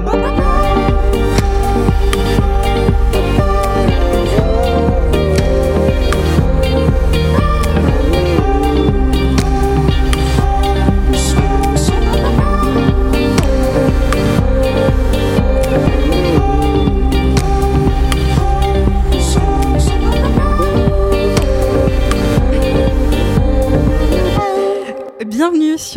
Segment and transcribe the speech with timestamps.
[0.00, 0.37] Bye-bye.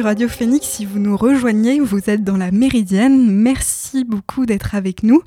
[0.02, 0.68] Radio Phoenix.
[0.68, 3.31] Si vous nous rejoignez, vous êtes dans la Méridienne.
[3.31, 5.21] Merci beaucoup d'être avec nous.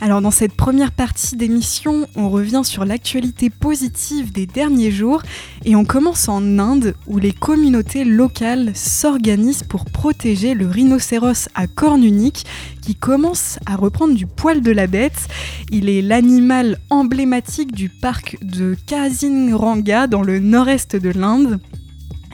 [0.00, 5.22] Alors dans cette première partie d'émission, on revient sur l'actualité positive des derniers jours
[5.64, 11.66] et on commence en Inde où les communautés locales s'organisent pour protéger le rhinocéros à
[11.66, 12.46] corne unique
[12.82, 15.28] qui commence à reprendre du poil de la bête.
[15.70, 21.60] Il est l'animal emblématique du parc de Kaziranga dans le nord-est de l'Inde.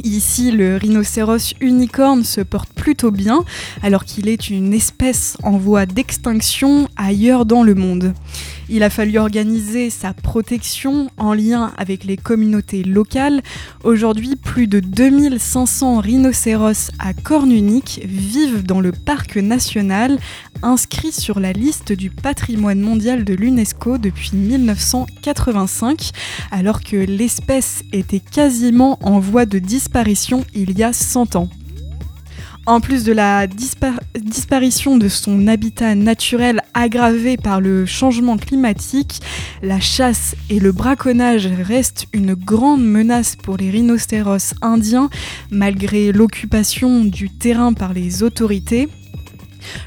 [0.03, 3.45] Ici, le rhinocéros unicorne se porte plutôt bien,
[3.83, 8.15] alors qu'il est une espèce en voie d'extinction ailleurs dans le monde.
[8.71, 13.43] Il a fallu organiser sa protection en lien avec les communautés locales.
[13.83, 20.19] Aujourd'hui, plus de 2500 rhinocéros à corne unique vivent dans le parc national,
[20.63, 26.11] inscrit sur la liste du patrimoine mondial de l'UNESCO depuis 1985,
[26.53, 29.90] alors que l'espèce était quasiment en voie de disparition
[30.55, 31.49] il y a 100 ans.
[32.67, 39.21] En plus de la disparition de son habitat naturel aggravé par le changement climatique,
[39.63, 45.11] la chasse et le braconnage restent une grande menace pour les rhinocéros indiens
[45.51, 48.89] malgré l'occupation du terrain par les autorités.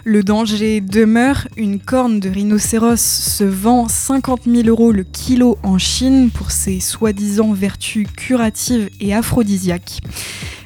[0.03, 5.77] Le danger demeure, une corne de rhinocéros se vend 50 000 euros le kilo en
[5.77, 10.01] Chine pour ses soi-disant vertus curatives et aphrodisiaques.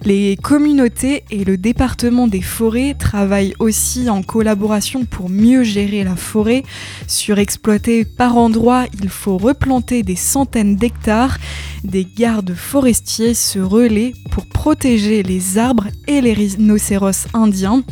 [0.04, 6.16] Les communautés et le département des forêts travaillent aussi en collaboration pour mieux gérer la
[6.16, 6.64] forêt.
[7.08, 11.38] Surexploitée par endroits, il faut replanter des centaines d'hectares.
[11.84, 17.84] Des gardes forestiers se relaient pour protéger les arbres et les rhinocéros indiens.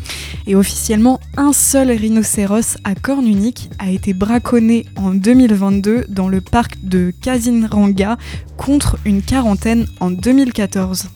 [0.47, 1.04] Et officiellement,
[1.37, 7.13] un seul rhinocéros à corne unique a été braconné en 2022 dans le parc de
[7.21, 8.17] Kaziranga
[8.57, 11.09] contre une quarantaine en 2014.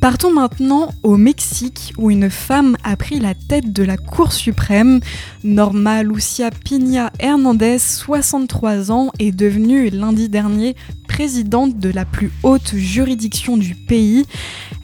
[0.00, 5.00] Partons maintenant au Mexique où une femme a pris la tête de la Cour suprême.
[5.42, 10.76] Norma Lucia Piña Hernandez, 63 ans, est devenue lundi dernier
[11.08, 14.24] présidente de la plus haute juridiction du pays.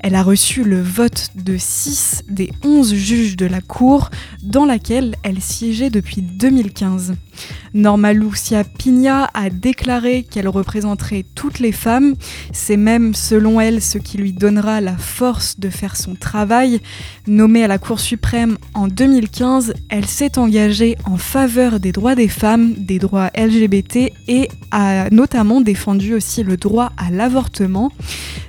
[0.07, 4.11] Elle a reçu le vote de 6 des 11 juges de la Cour,
[4.43, 7.15] dans laquelle elle siégeait depuis 2015.
[7.75, 12.15] Norma Lucia Pigna a déclaré qu'elle représenterait toutes les femmes.
[12.53, 16.81] C'est même, selon elle, ce qui lui donnera la force de faire son travail.
[17.27, 22.29] Nommée à la Cour suprême en 2015, elle s'est engagée en faveur des droits des
[22.29, 27.93] femmes, des droits LGBT et a notamment défendu aussi le droit à l'avortement.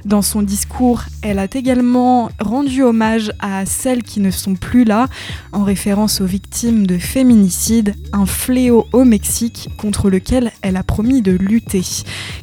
[0.06, 5.08] Dans son discours, elle a également rendu hommage à celles qui ne sont plus là,
[5.52, 11.22] en référence aux victimes de féminicide, un fléau au Mexique contre lequel elle a promis
[11.22, 11.84] de lutter.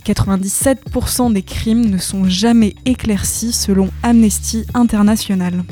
[0.04, 5.64] 97% des crimes ne sont jamais éclaircis selon Amnesty International.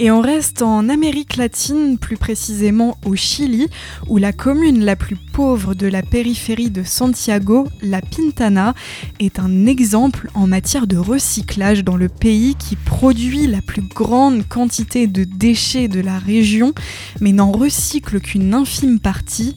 [0.00, 3.66] Et on reste en Amérique latine, plus précisément au Chili,
[4.06, 8.74] où la commune la plus pauvre de la périphérie de Santiago, la Pintana,
[9.18, 14.46] est un exemple en matière de recyclage dans le pays qui produit la plus grande
[14.46, 16.74] quantité de déchets de la région,
[17.20, 19.56] mais n'en recycle qu'une infime partie.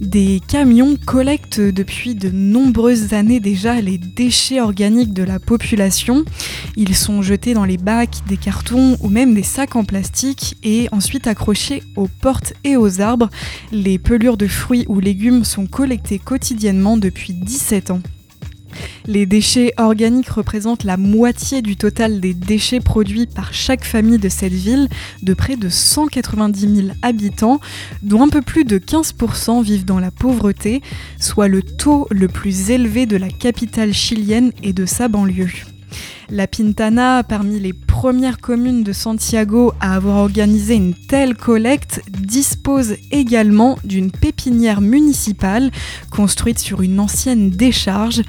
[0.00, 6.24] Des camions collectent depuis de nombreuses années déjà les déchets organiques de la population.
[6.76, 10.88] Ils sont jetés dans les bacs, des cartons ou même des sacs en plastique et
[10.92, 13.30] ensuite accrochés aux portes et aux arbres.
[13.72, 18.00] Les pelures de fruits ou légumes sont collectées quotidiennement depuis 17 ans.
[19.06, 24.28] Les déchets organiques représentent la moitié du total des déchets produits par chaque famille de
[24.28, 24.88] cette ville,
[25.22, 27.60] de près de 190 000 habitants,
[28.02, 30.82] dont un peu plus de 15% vivent dans la pauvreté,
[31.18, 35.73] soit le taux le plus élevé de la capitale chilienne et de sa banlieue.
[36.30, 42.94] La Pintana, parmi les premières communes de Santiago à avoir organisé une telle collecte, dispose
[43.10, 45.70] également d'une pépinière municipale
[46.10, 48.22] construite sur une ancienne décharge.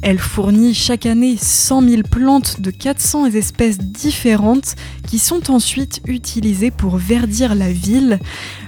[0.00, 4.74] Elle fournit chaque année 100 000 plantes de 400 espèces différentes
[5.06, 8.18] qui sont ensuite utilisées pour verdir la ville.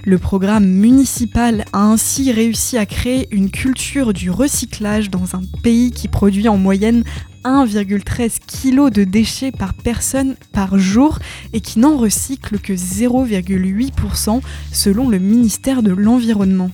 [0.03, 5.91] Le programme municipal a ainsi réussi à créer une culture du recyclage dans un pays
[5.91, 7.03] qui produit en moyenne
[7.45, 11.19] 1,13 de déchets par personne par jour
[11.53, 14.41] et qui n'en recycle que 0,8%
[14.71, 16.71] selon le ministère de l'Environnement.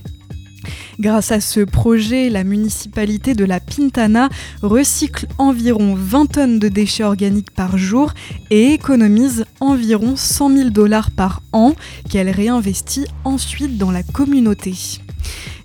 [1.00, 4.28] Grâce à ce projet, la municipalité de la Pintana
[4.62, 8.14] recycle environ 20 tonnes de déchets organiques par jour
[8.50, 11.74] et économise environ 100 000 dollars par an
[12.08, 14.74] qu'elle réinvestit ensuite dans la communauté.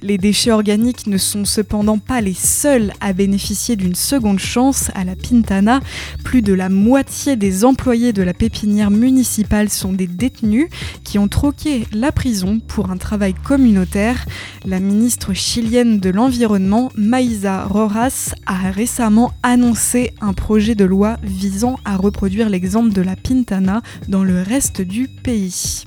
[0.02, 5.04] Les déchets organiques ne sont cependant pas les seuls à bénéficier d'une seconde chance à
[5.04, 5.80] la Pintana.
[6.24, 10.68] Plus de la moitié des employés de la pépinière municipale sont des détenus
[11.04, 14.26] qui ont troqué la prison pour un travail communautaire.
[14.66, 21.80] La ministre chilienne de l'Environnement, Maïsa Roras, a récemment annoncé un projet de loi visant
[21.86, 25.86] à reproduire l'exemple de la Pintana dans le reste du pays.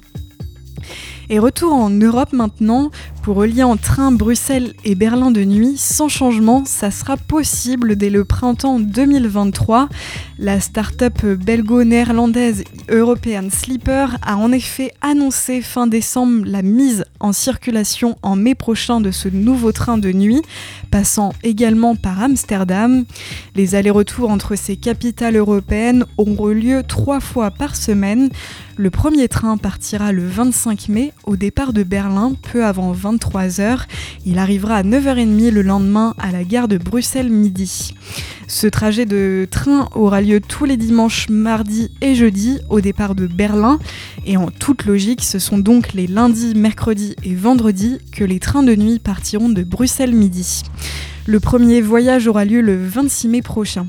[1.32, 2.90] Et retour en Europe maintenant,
[3.22, 8.10] pour relier en train Bruxelles et Berlin de nuit, sans changement, ça sera possible dès
[8.10, 9.88] le printemps 2023.
[10.42, 18.16] La start-up belgo-néerlandaise European Sleeper a en effet annoncé fin décembre la mise en circulation
[18.22, 20.40] en mai prochain de ce nouveau train de nuit,
[20.90, 23.04] passant également par Amsterdam.
[23.54, 28.30] Les allers-retours entre ces capitales européennes auront lieu trois fois par semaine.
[28.78, 33.80] Le premier train partira le 25 mai au départ de Berlin, peu avant 23h.
[34.24, 37.94] Il arrivera à 9h30 le lendemain à la gare de Bruxelles midi.
[38.50, 43.28] Ce trajet de train aura lieu tous les dimanches, mardis et jeudis au départ de
[43.28, 43.78] Berlin.
[44.26, 48.64] Et en toute logique, ce sont donc les lundis, mercredis et vendredis que les trains
[48.64, 50.64] de nuit partiront de Bruxelles midi.
[51.26, 53.86] Le premier voyage aura lieu le 26 mai prochain.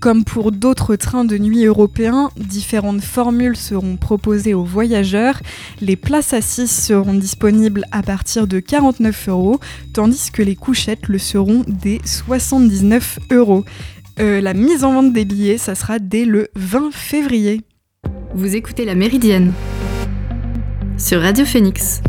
[0.00, 5.40] Comme pour d'autres trains de nuit européens, différentes formules seront proposées aux voyageurs.
[5.80, 9.60] Les places assises seront disponibles à partir de 49 euros,
[9.94, 13.64] tandis que les couchettes le seront dès 79 euros.
[14.20, 17.62] Euh, la mise en vente des billets, ça sera dès le 20 février.
[18.34, 19.52] Vous écoutez La Méridienne
[20.98, 22.02] sur Radio Phoenix.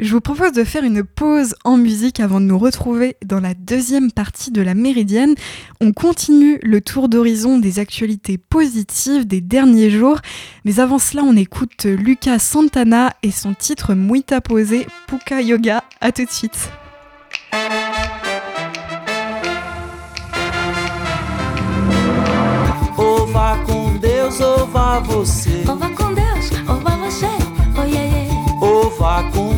[0.00, 3.54] Je vous propose de faire une pause en musique avant de nous retrouver dans la
[3.54, 5.34] deuxième partie de la Méridienne.
[5.80, 10.20] On continue le tour d'horizon des actualités positives des derniers jours,
[10.64, 15.82] mais avant cela, on écoute Lucas Santana et son titre Muita Posé Puka Yoga.
[16.00, 16.70] À tout de suite.
[23.66, 24.38] com Deus,
[25.04, 25.64] você.
[25.64, 26.50] com Deus,
[27.04, 27.26] você.
[29.32, 29.57] com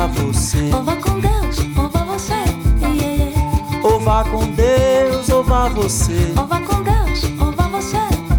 [0.00, 0.70] ouva você.
[0.74, 2.32] Ouva com Deus, ouva você.
[2.80, 3.80] Yeah, yeah.
[3.82, 6.32] Ouva com Deus, ouva você.
[6.38, 7.96] Ouva com Deus, ouva você.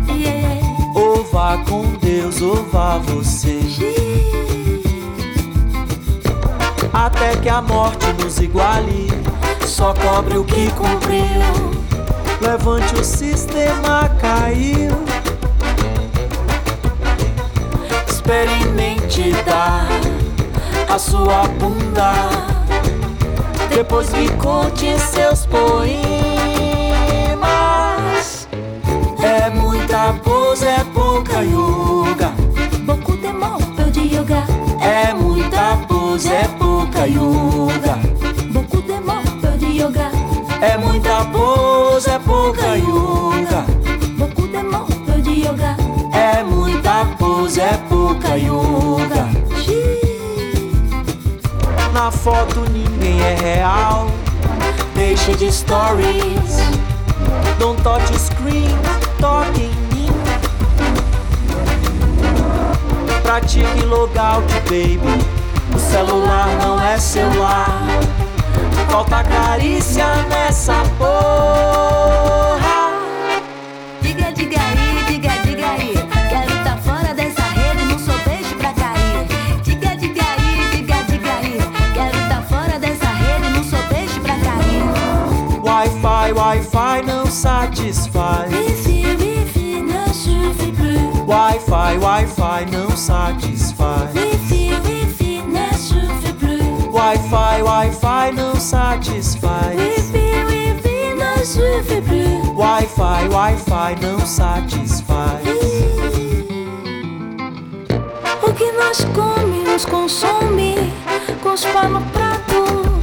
[0.10, 1.00] Yeah, yeah.
[1.00, 3.60] Ouva com Deus, ouva você.
[6.94, 9.10] Até que a morte nos iguale,
[9.68, 11.72] só cobre o que cumpriu.
[12.42, 14.92] Levante o sistema caiu.
[18.08, 20.11] Experimente dar
[20.94, 22.12] a sua bunda.
[23.74, 25.70] Depois me conte seus poemas.
[29.24, 32.34] É muita pose, é pouca yoga.
[32.86, 33.32] Beaucoup de
[33.76, 34.44] peu de yoga.
[34.82, 37.98] É muita pose, é pouca yoga.
[38.52, 39.00] Beaucoup de
[39.42, 40.12] peu de yoga.
[40.62, 43.64] É muita pose, é pouca yoga.
[44.18, 44.62] Beaucoup de
[45.06, 45.78] peu de yoga.
[46.14, 49.41] É muita pose, é pouca yoga.
[52.02, 54.08] Na foto ninguém é real.
[54.96, 56.58] Deixe de stories.
[57.60, 58.76] Don't touch screen,
[59.20, 60.10] toque em mim.
[63.22, 65.00] Pratique logout, baby.
[65.76, 67.70] O celular não é celular.
[68.90, 72.21] Falta carícia nessa porra.
[87.72, 88.52] Satisfaz.
[88.52, 91.28] Wifi, wifi ne suffit plus.
[91.28, 94.14] Wi-Fi, Wi-Fi não satisfaz.
[94.14, 96.94] Wifi, wifi ne suffit plus.
[96.94, 99.76] Wi-Fi, Wi-Fi não satisfaz.
[99.76, 102.58] Wifi, wifi ne suffit plus.
[102.58, 105.42] Wi-Fi, Wi-Fi não satisfaz.
[108.44, 110.76] O que nós come nos consome,
[111.42, 113.02] cuspa no prato.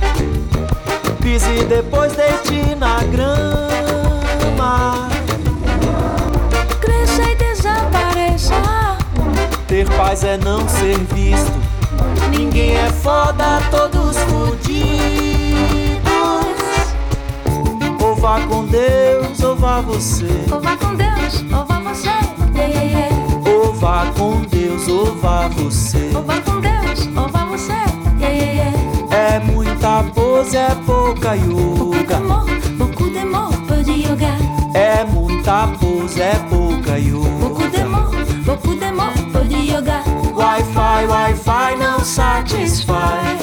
[1.23, 3.38] Pise depois deite na grama.
[9.99, 11.53] Paz é não ser visto.
[12.31, 14.79] Ninguém é foda, todos fudidos.
[18.01, 20.29] Ou vá com Deus, ou vá você.
[20.53, 22.09] Ou vá com Deus, ou vá você.
[22.55, 23.51] Yeah, yeah, yeah.
[23.51, 26.13] Ou vá com Deus, ou vá você.
[26.15, 27.73] Ou vá com Deus, ou vá você.
[29.11, 32.05] É muita pose, é pouca yoga.
[32.07, 34.33] d'amour, beaucoup d'amour, peu de yoga.
[34.75, 36.38] É muita pose, é
[41.09, 43.41] Wi-Fi, não satisfaz.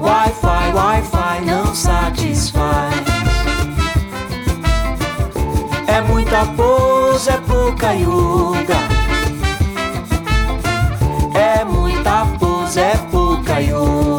[0.00, 2.94] Wi-Fi, Wi-Fi não satisfaz.
[5.88, 8.78] É muita pose, é pouca yoga.
[11.34, 14.09] É muita pose, é pouca yoga.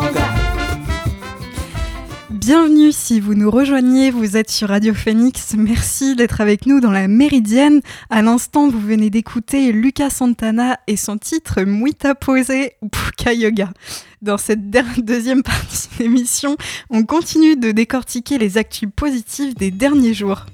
[2.44, 5.54] Bienvenue si vous nous rejoignez, vous êtes sur Radio Phoenix.
[5.56, 7.82] Merci d'être avec nous dans la Méridienne.
[8.10, 12.52] À l'instant, vous venez d'écouter Lucas Santana et son titre Muita Pose
[12.92, 13.70] Puka Yoga.
[14.24, 16.58] Dans cette deuxième partie d'émission,
[16.90, 20.48] on continue de décortiquer les actus positives des derniers jours.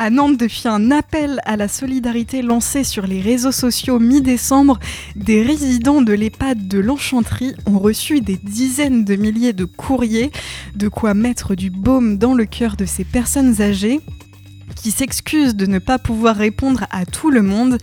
[0.00, 4.78] À Nantes, depuis un appel à la solidarité lancé sur les réseaux sociaux mi-décembre,
[5.16, 10.30] des résidents de l'EHPAD de l'Enchanterie ont reçu des dizaines de milliers de courriers,
[10.76, 14.00] de quoi mettre du baume dans le cœur de ces personnes âgées
[14.80, 17.78] qui s'excusent de ne pas pouvoir répondre à tout le monde.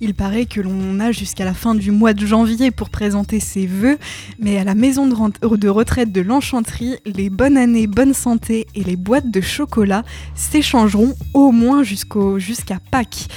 [0.00, 3.66] Il paraît que l'on a jusqu'à la fin du mois de janvier pour présenter ses
[3.66, 3.98] vœux,
[4.38, 8.96] mais à la maison de, retraite de l'Enchanterie, les bonnes années, bonne santé et les
[8.96, 10.02] boîtes de chocolat
[10.34, 13.28] s'échangeront au moins jusqu'à Pâques.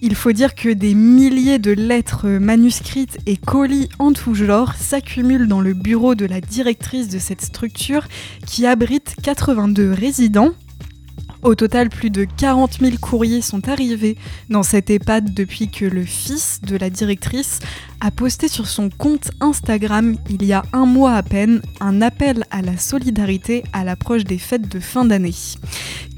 [0.00, 5.48] Il faut dire que des milliers de lettres manuscrites et colis en tout genre s'accumulent
[5.48, 8.06] dans le bureau de la directrice de cette structure
[8.46, 10.52] qui abrite 82 résidents.
[11.42, 14.16] Au total, plus de 40 000 courriers sont arrivés
[14.48, 17.58] dans cette EHPAD depuis que le fils de la directrice
[18.00, 22.44] a posté sur son compte Instagram il y a un mois à peine un appel
[22.52, 25.34] à la solidarité à l'approche des fêtes de fin d'année.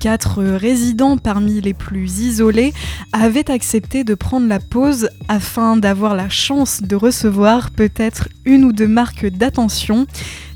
[0.04, 2.75] Quatre résidents parmi les plus isolés
[3.14, 8.73] avaient accepté de prendre la pause afin d'avoir la chance de recevoir peut-être une ou
[8.75, 10.06] deux marques d'attention.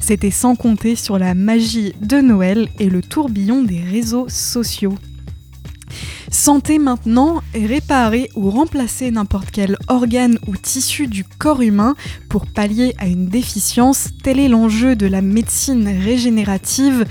[0.00, 4.96] C'était sans compter sur la magie de Noël et le tourbillon des réseaux sociaux.
[6.30, 11.94] Santé maintenant, réparer ou remplacer n'importe quel organe ou tissu du corps humain
[12.28, 17.06] pour pallier à une déficience, tel est l'enjeu de la médecine régénérative.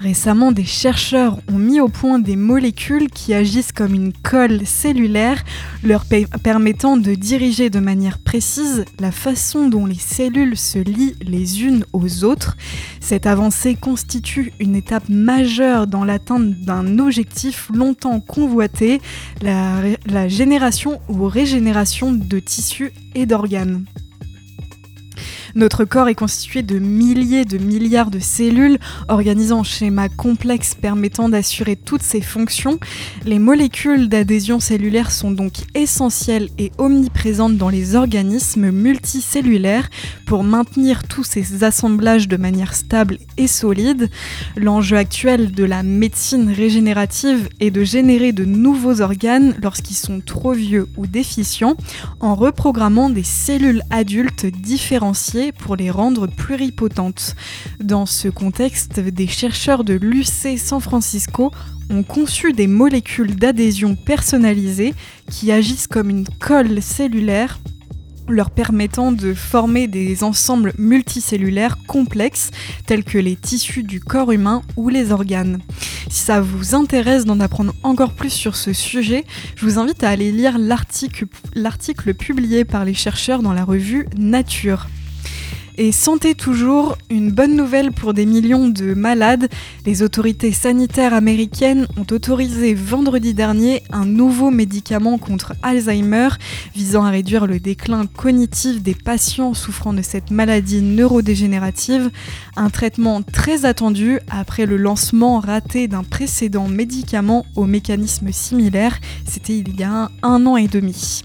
[0.00, 5.44] Récemment, des chercheurs ont mis au point des molécules qui agissent comme une colle cellulaire,
[5.84, 11.14] leur pe- permettant de diriger de manière précise la façon dont les cellules se lient
[11.20, 12.56] les unes aux autres.
[13.00, 18.61] Cette avancée constitue une étape majeure dans l'atteinte d'un objectif longtemps convoité,
[19.40, 23.84] la, génération ou régénération de tissus et d'organes.
[25.54, 28.78] Notre corps est constitué de milliers de milliards de cellules
[29.08, 32.78] organisant un schéma complexe permettant d'assurer toutes ces fonctions.
[33.24, 39.90] Les molécules d'adhésion cellulaire sont donc essentielles et omniprésentes dans les organismes multicellulaires
[40.26, 44.08] pour maintenir tous ces assemblages de manière stable et solide.
[44.56, 50.52] L'enjeu actuel de la médecine régénérative est de générer de nouveaux organes lorsqu'ils sont trop
[50.52, 51.76] vieux ou déficients
[52.20, 57.34] en reprogrammant des cellules adultes différenciées pour les rendre pluripotentes.
[57.80, 61.50] Dans ce contexte, des chercheurs de l'UC San Francisco
[61.90, 64.94] ont conçu des molécules d'adhésion personnalisées
[65.28, 67.58] qui agissent comme une colle cellulaire
[68.28, 72.50] leur permettant de former des ensembles multicellulaires complexes
[72.86, 75.58] tels que les tissus du corps humain ou les organes.
[76.08, 79.24] Si ça vous intéresse d'en apprendre encore plus sur ce sujet,
[79.56, 84.86] je vous invite à aller lire l'article publié par les chercheurs dans la revue Nature.
[85.78, 89.48] Et santé toujours, une bonne nouvelle pour des millions de malades.
[89.86, 96.28] Les autorités sanitaires américaines ont autorisé vendredi dernier un nouveau médicament contre Alzheimer
[96.74, 102.10] visant à réduire le déclin cognitif des patients souffrant de cette maladie neurodégénérative.
[102.56, 108.98] Un traitement très attendu après le lancement raté d'un précédent médicament au mécanisme similaire.
[109.26, 111.22] C'était il y a un an et demi.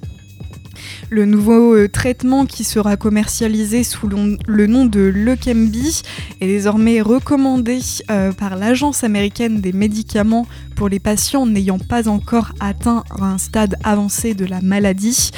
[1.09, 6.01] Le nouveau euh, traitement qui sera commercialisé sous le, nom de Leqembi
[6.41, 7.79] est désormais recommandé
[8.09, 13.75] euh, par l'Agence américaine des médicaments pour les patients n'ayant pas encore atteint un stade
[13.83, 15.31] avancé de la maladie,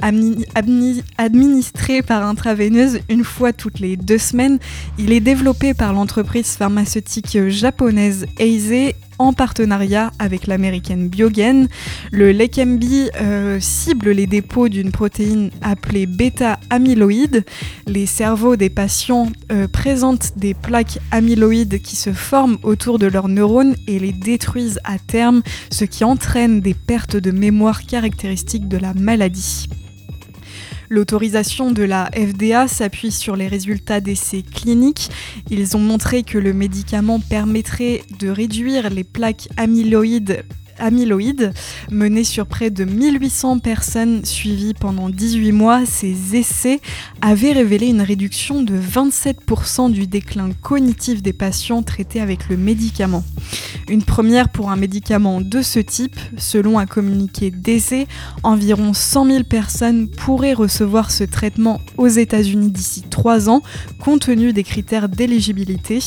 [0.00, 4.58] administré par intraveineuse une fois toutes les deux semaines.
[4.98, 11.68] Il est développé par l'entreprise pharmaceutique japonaise Eisai en partenariat avec l'américaine Biogen.
[12.12, 17.44] Le Leqembi euh, cible les dépôts d'une protéine appelée bêta-amyloïde.
[17.86, 23.28] Les cerveaux des patients euh, présentent des plaques amyloïdes qui se forment autour de leurs
[23.28, 28.76] neurones et les détruisent à terme, ce qui entraîne des pertes de mémoire caractéristiques de
[28.76, 29.68] la maladie.
[30.88, 35.10] L'autorisation de la FDA s'appuie sur les résultats d'essais cliniques.
[35.50, 40.44] Ils ont montré que le médicament permettrait de réduire les plaques amyloïdes
[40.78, 41.52] amyloïdes.
[41.90, 46.80] Mené sur près de 1800 personnes suivies pendant 18 mois, ces essais
[47.20, 53.24] avaient révélé une réduction de 27% du déclin cognitif des patients traités avec le médicament.
[53.88, 58.06] Une première pour un médicament de ce type, selon un communiqué d'essai,
[58.42, 63.62] environ 100 000 personnes pourraient recevoir ce traitement aux États-Unis d'ici 3 ans,
[64.00, 66.00] compte tenu des critères d'éligibilité.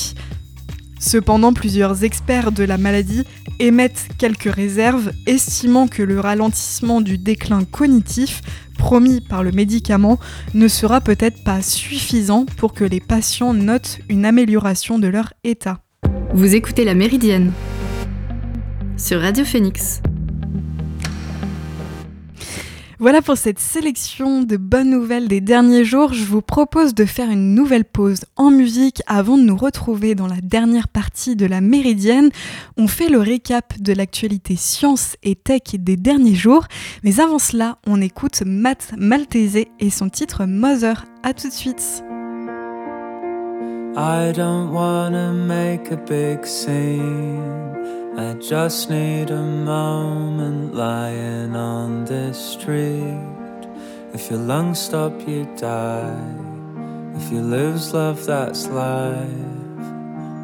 [1.00, 3.24] Cependant, plusieurs experts de la maladie
[3.58, 8.42] émettent quelques réserves, estimant que le ralentissement du déclin cognitif
[8.78, 10.18] promis par le médicament
[10.54, 15.80] ne sera peut-être pas suffisant pour que les patients notent une amélioration de leur état.
[16.34, 17.52] Vous écoutez La Méridienne
[18.96, 20.02] sur Radio Phoenix.
[23.00, 26.12] Voilà pour cette sélection de bonnes nouvelles des derniers jours.
[26.12, 30.26] Je vous propose de faire une nouvelle pause en musique avant de nous retrouver dans
[30.26, 32.28] la dernière partie de la Méridienne.
[32.76, 36.66] On fait le récap de l'actualité science et tech des derniers jours.
[37.02, 41.06] Mais avant cela, on écoute Matt Maltese et son titre Mother.
[41.22, 42.04] A tout de suite.
[48.20, 53.18] I just need a moment lying on this street.
[54.12, 56.20] If your lungs stop, you die.
[57.14, 59.26] If you lose love, that's life.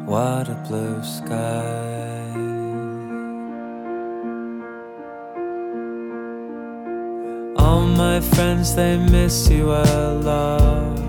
[0.07, 2.33] What a blue sky.
[7.63, 10.99] All my friends, they miss you a lot.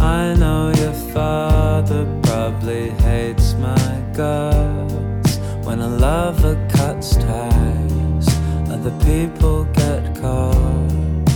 [0.00, 5.05] I know your father probably hates my guts
[5.76, 8.28] when a lover cuts ties.
[8.70, 11.26] Other people get caught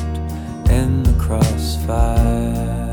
[0.71, 2.89] in the crossfire.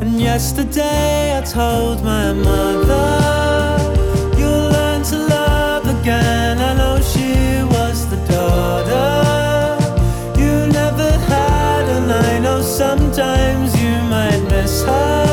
[0.00, 3.08] And yesterday I told my mother,
[4.36, 6.58] You'll learn to love again.
[6.58, 9.78] I know she was the daughter
[10.40, 15.25] you never had, and I know sometimes you might miss her.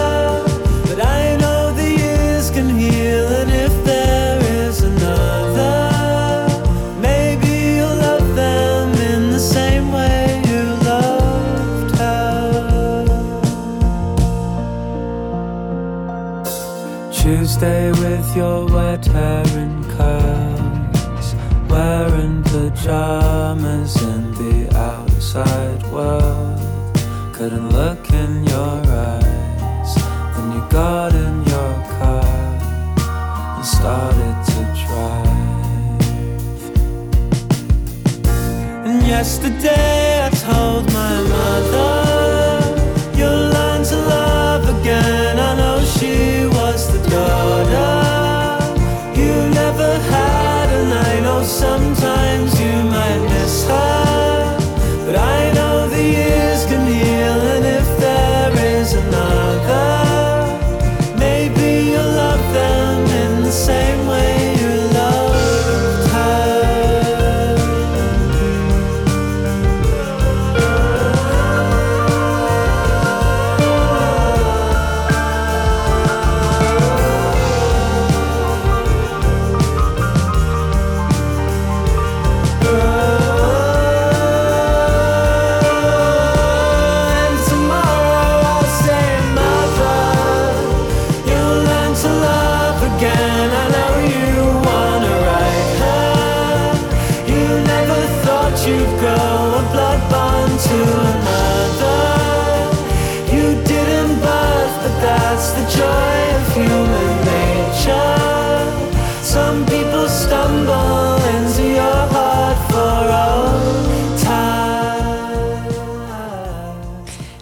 [51.54, 52.23] Sometimes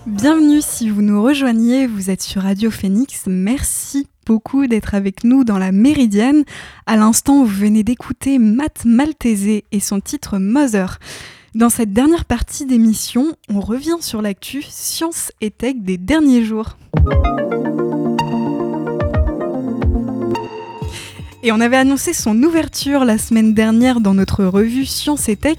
[0.06, 3.24] Bienvenue si vous nous rejoignez, vous êtes sur Radio Phoenix.
[3.26, 6.44] Merci beaucoup d'être avec nous dans la Méridienne.
[6.86, 11.00] À l'instant, vous venez d'écouter Matt Maltese et son titre Mother.
[11.54, 16.78] Dans cette dernière partie d'émission, on revient sur l'actu science et tech des derniers jours.
[21.44, 25.58] Et on avait annoncé son ouverture la semaine dernière dans notre revue Science et Tech,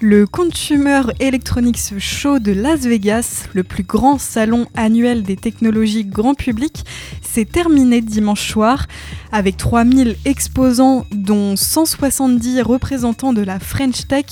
[0.00, 6.34] le Consumer Electronics Show de Las Vegas, le plus grand salon annuel des technologies grand
[6.34, 6.84] public,
[7.20, 8.86] s'est terminé dimanche soir
[9.32, 14.26] avec 3000 exposants dont 170 représentants de la French Tech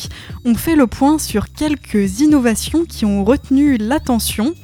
[0.44, 4.54] ont fait le point sur quelques innovations qui ont retenu l'attention.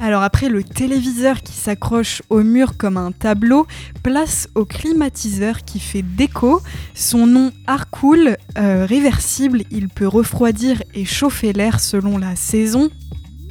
[0.00, 3.66] Alors après le téléviseur qui s'accroche au mur comme un tableau,
[4.04, 6.62] place au climatiseur qui fait déco.
[6.94, 12.90] Son nom Arcool, euh, réversible, il peut refroidir et chauffer l'air selon la saison.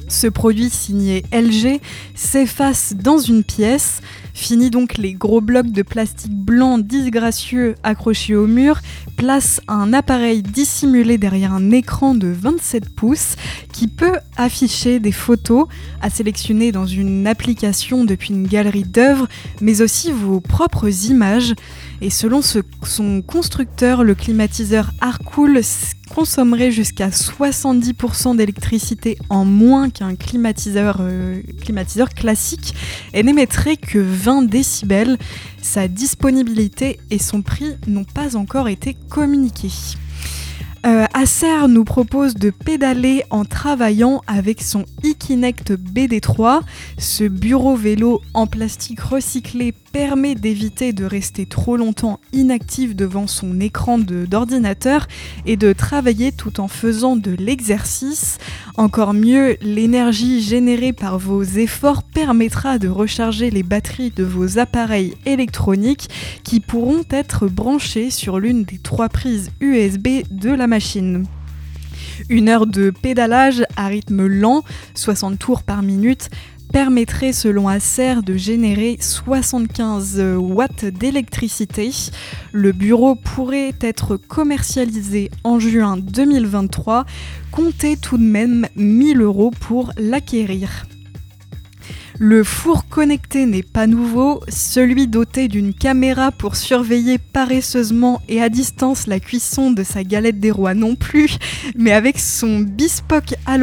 [0.08, 1.80] Ce produit signé LG
[2.14, 4.00] s'efface dans une pièce.
[4.32, 8.80] Fini donc les gros blocs de plastique blanc disgracieux accrochés au mur,
[9.16, 13.34] place un appareil dissimulé derrière un écran de 27 pouces
[13.72, 15.66] qui peut afficher des photos
[16.00, 19.26] à sélectionner dans une application depuis une galerie d'œuvres,
[19.60, 21.54] mais aussi vos propres images.
[22.00, 25.60] Et selon son constructeur, le climatiseur Arcool
[26.14, 31.40] consommerait jusqu'à 70% d'électricité en moins qu'un climatiseur, euh,
[32.14, 32.74] classique
[33.14, 35.18] et n'émettrait que 20 décibels.
[35.60, 39.96] Sa disponibilité et son prix n'ont pas encore été communiqués.
[40.86, 46.60] Euh, Acer nous propose de pédaler en travaillant avec son Ekinect BD3.
[46.98, 53.58] Ce bureau vélo en plastique recyclé permet d'éviter de rester trop longtemps inactif devant son
[53.58, 55.08] écran d'ordinateur
[55.44, 58.38] et de travailler tout en faisant de l'exercice.
[58.76, 65.14] Encore mieux, l'énergie générée par vos efforts permettra de recharger les batteries de vos appareils
[65.26, 66.08] électroniques
[66.44, 71.26] qui pourront être branchés sur l'une des trois prises USB de la machine.
[72.28, 74.62] Une heure de pédalage à rythme lent,
[74.94, 76.30] 60 tours par minute,
[76.72, 81.90] permettrait selon Acer de générer 75 watts d'électricité.
[82.52, 87.04] Le bureau pourrait être commercialisé en juin 2023.
[87.50, 90.86] Comptez tout de même 1000 euros pour l'acquérir.
[92.20, 98.48] Le four connecté n'est pas nouveau, celui doté d'une caméra pour surveiller paresseusement et à
[98.48, 101.38] distance la cuisson de sa galette des rois non plus,
[101.76, 103.56] mais avec son bespoke à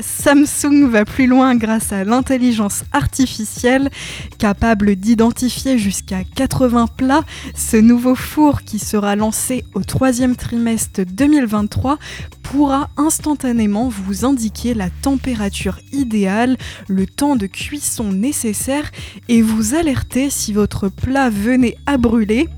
[0.00, 3.90] Samsung va plus loin grâce à l'intelligence artificielle,
[4.38, 7.24] capable d'identifier jusqu'à 80 plats.
[7.56, 11.98] Ce nouveau four qui sera lancé au troisième trimestre 2023
[12.50, 16.56] pourra instantanément vous indiquer la température idéale,
[16.88, 18.90] le temps de cuisson nécessaire
[19.28, 22.48] et vous alerter si votre plat venait à brûler.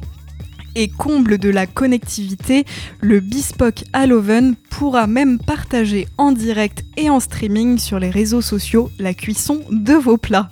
[0.76, 2.64] Et comble de la connectivité,
[3.00, 8.42] le Bespoke à l'oven pourra même partager en direct et en streaming sur les réseaux
[8.42, 10.48] sociaux la cuisson de vos plats.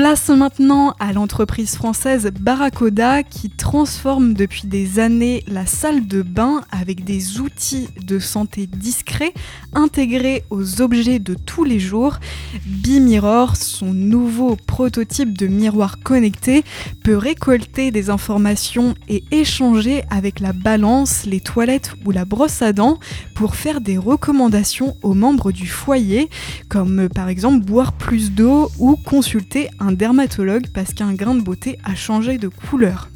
[0.00, 6.62] Place maintenant à l'entreprise française Barracoda qui transforme depuis des années la salle de bain
[6.70, 9.34] avec des outils de santé discrets
[9.74, 12.18] intégrés aux objets de tous les jours.
[12.64, 16.64] B-Mirror, son nouveau prototype de miroir connecté,
[17.04, 22.72] peut récolter des informations et échanger avec la balance, les toilettes ou la brosse à
[22.72, 22.98] dents
[23.34, 26.30] pour faire des recommandations aux membres du foyer,
[26.70, 31.78] comme par exemple boire plus d'eau ou consulter un dermatologue parce qu'un grain de beauté
[31.84, 33.08] a changé de couleur.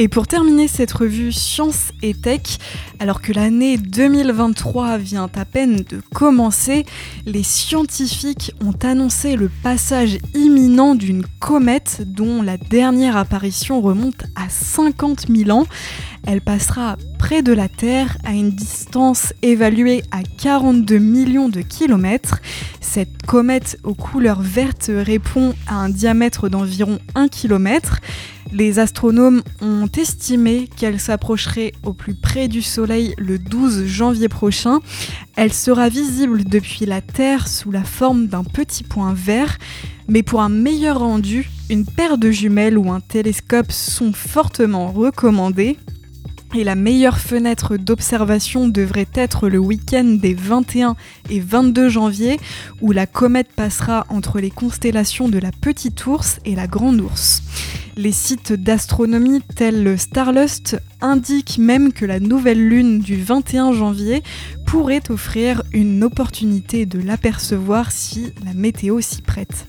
[0.00, 2.58] Et pour terminer cette revue Science et Tech,
[3.00, 6.86] alors que l'année 2023 vient à peine de commencer,
[7.26, 14.48] les scientifiques ont annoncé le passage imminent d'une comète dont la dernière apparition remonte à
[14.48, 15.66] 50 000 ans.
[16.24, 22.38] Elle passera près de la Terre à une distance évaluée à 42 millions de kilomètres.
[22.80, 27.98] Cette comète aux couleurs vertes répond à un diamètre d'environ 1 km.
[28.50, 34.78] Les astronomes ont estimé qu'elle s'approcherait au plus près du Soleil le 12 janvier prochain.
[35.36, 39.58] Elle sera visible depuis la Terre sous la forme d'un petit point vert.
[40.08, 45.76] Mais pour un meilleur rendu, une paire de jumelles ou un télescope sont fortement recommandés.
[46.54, 50.96] Et la meilleure fenêtre d'observation devrait être le week-end des 21
[51.28, 52.40] et 22 janvier,
[52.80, 57.42] où la comète passera entre les constellations de la Petite Ourse et la Grande Ourse.
[57.96, 64.22] Les sites d'astronomie tels Starlust indiquent même que la nouvelle lune du 21 janvier
[64.66, 69.66] pourrait offrir une opportunité de l'apercevoir si la météo s'y prête.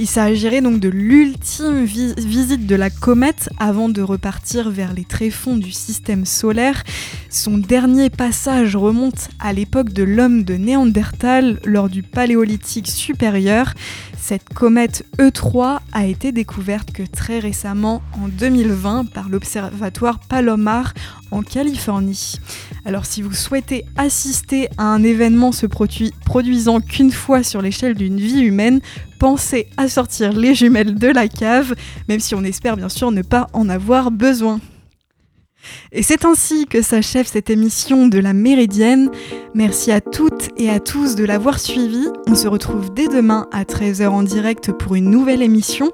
[0.00, 5.56] Il s'agirait donc de l'ultime visite de la comète avant de repartir vers les tréfonds
[5.56, 6.84] du système solaire.
[7.30, 13.74] Son dernier passage remonte à l'époque de l'homme de Néandertal lors du Paléolithique supérieur.
[14.16, 20.94] Cette comète E3 a été découverte que très récemment en 2020 par l'observatoire Palomar
[21.30, 22.36] en Californie.
[22.84, 28.18] Alors si vous souhaitez assister à un événement se produisant qu'une fois sur l'échelle d'une
[28.18, 28.80] vie humaine,
[29.18, 31.74] pensez à sortir les jumelles de la cave,
[32.08, 34.60] même si on espère bien sûr ne pas en avoir besoin.
[35.92, 39.10] Et c'est ainsi que s'achève cette émission de la Méridienne.
[39.54, 42.06] Merci à toutes et à tous de l'avoir suivi.
[42.26, 45.90] On se retrouve dès demain à 13h en direct pour une nouvelle émission.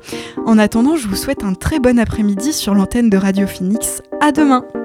[0.46, 4.02] En attendant, je vous souhaite un très bon après-midi sur l'antenne de Radio Phoenix.
[4.20, 4.83] À demain!